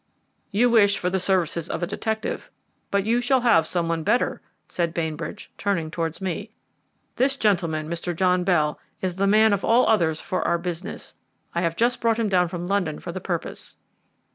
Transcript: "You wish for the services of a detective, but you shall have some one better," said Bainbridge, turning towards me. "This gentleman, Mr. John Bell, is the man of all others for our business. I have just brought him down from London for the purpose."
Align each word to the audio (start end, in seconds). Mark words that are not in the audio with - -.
"You 0.49 0.67
wish 0.67 0.97
for 0.97 1.11
the 1.11 1.19
services 1.19 1.69
of 1.69 1.83
a 1.83 1.85
detective, 1.85 2.49
but 2.89 3.05
you 3.05 3.21
shall 3.21 3.41
have 3.41 3.67
some 3.67 3.87
one 3.87 4.01
better," 4.01 4.41
said 4.67 4.95
Bainbridge, 4.95 5.51
turning 5.59 5.91
towards 5.91 6.19
me. 6.19 6.49
"This 7.17 7.37
gentleman, 7.37 7.87
Mr. 7.87 8.15
John 8.15 8.43
Bell, 8.43 8.79
is 9.01 9.17
the 9.17 9.27
man 9.27 9.53
of 9.53 9.63
all 9.63 9.87
others 9.87 10.19
for 10.19 10.41
our 10.41 10.57
business. 10.57 11.13
I 11.53 11.61
have 11.61 11.75
just 11.75 12.01
brought 12.01 12.17
him 12.17 12.29
down 12.29 12.47
from 12.47 12.65
London 12.65 12.97
for 12.97 13.11
the 13.11 13.21
purpose." 13.21 13.75